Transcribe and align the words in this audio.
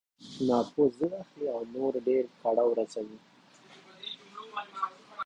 ناپوه 0.47 0.87
ضد 0.97 1.13
اخلي 1.23 1.45
او 1.55 1.61
نور 1.75 1.93
ډېر 2.07 2.23
کړاو 2.41 2.69
رسوي. 2.79 3.17